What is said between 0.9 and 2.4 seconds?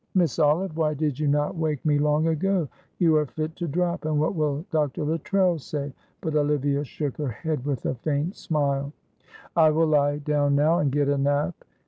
did you not wake me long